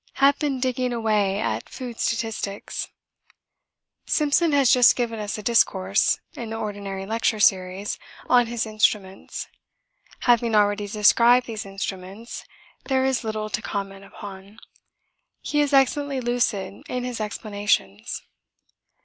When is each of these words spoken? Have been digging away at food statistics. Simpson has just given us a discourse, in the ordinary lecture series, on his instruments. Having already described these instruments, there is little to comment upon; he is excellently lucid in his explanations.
Have 0.13 0.39
been 0.39 0.59
digging 0.59 0.93
away 0.93 1.39
at 1.39 1.69
food 1.69 1.99
statistics. 1.99 2.87
Simpson 4.07 4.51
has 4.51 4.71
just 4.71 4.95
given 4.95 5.19
us 5.19 5.37
a 5.37 5.43
discourse, 5.43 6.19
in 6.33 6.49
the 6.49 6.55
ordinary 6.55 7.05
lecture 7.05 7.39
series, 7.39 7.99
on 8.27 8.47
his 8.47 8.65
instruments. 8.65 9.47
Having 10.21 10.55
already 10.55 10.87
described 10.87 11.45
these 11.45 11.67
instruments, 11.67 12.45
there 12.85 13.05
is 13.05 13.23
little 13.23 13.51
to 13.51 13.61
comment 13.61 14.03
upon; 14.03 14.57
he 15.39 15.61
is 15.61 15.71
excellently 15.71 16.19
lucid 16.19 16.81
in 16.89 17.03
his 17.03 17.21
explanations. 17.21 18.23